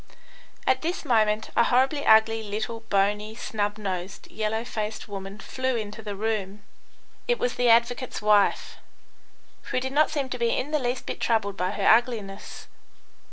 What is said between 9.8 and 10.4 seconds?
not seem to